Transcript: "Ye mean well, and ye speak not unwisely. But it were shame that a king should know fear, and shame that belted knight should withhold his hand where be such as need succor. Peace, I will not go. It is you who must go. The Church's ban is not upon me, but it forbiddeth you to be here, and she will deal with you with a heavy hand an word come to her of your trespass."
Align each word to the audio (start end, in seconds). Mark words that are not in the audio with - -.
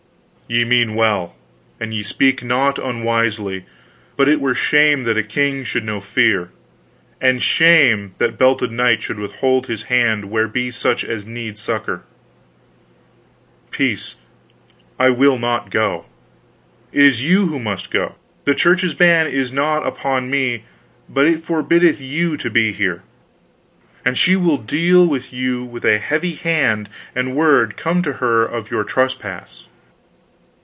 "Ye 0.47 0.65
mean 0.65 0.95
well, 0.95 1.33
and 1.79 1.93
ye 1.93 2.01
speak 2.03 2.43
not 2.43 2.77
unwisely. 2.77 3.65
But 4.17 4.27
it 4.27 4.41
were 4.41 4.53
shame 4.53 5.05
that 5.05 5.17
a 5.17 5.23
king 5.23 5.63
should 5.63 5.85
know 5.85 6.01
fear, 6.01 6.49
and 7.21 7.41
shame 7.41 8.15
that 8.17 8.37
belted 8.37 8.69
knight 8.69 9.01
should 9.01 9.17
withhold 9.17 9.67
his 9.67 9.83
hand 9.83 10.25
where 10.25 10.49
be 10.49 10.69
such 10.69 11.05
as 11.05 11.25
need 11.25 11.57
succor. 11.57 12.03
Peace, 13.71 14.15
I 14.99 15.09
will 15.09 15.39
not 15.39 15.69
go. 15.71 16.03
It 16.91 17.05
is 17.05 17.23
you 17.23 17.45
who 17.45 17.57
must 17.57 17.89
go. 17.89 18.15
The 18.43 18.53
Church's 18.53 18.93
ban 18.93 19.27
is 19.27 19.53
not 19.53 19.87
upon 19.87 20.29
me, 20.29 20.65
but 21.07 21.27
it 21.27 21.45
forbiddeth 21.45 22.01
you 22.01 22.35
to 22.35 22.49
be 22.49 22.73
here, 22.73 23.03
and 24.03 24.17
she 24.17 24.35
will 24.35 24.57
deal 24.57 25.07
with 25.07 25.31
you 25.31 25.63
with 25.63 25.85
a 25.85 25.97
heavy 25.97 26.33
hand 26.35 26.89
an 27.15 27.35
word 27.35 27.77
come 27.77 28.01
to 28.03 28.13
her 28.19 28.43
of 28.43 28.69
your 28.69 28.83
trespass." 28.83 29.69